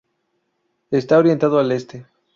Está 0.89 1.19
orientado 1.19 1.59
al 1.59 1.71
Este. 1.71 2.07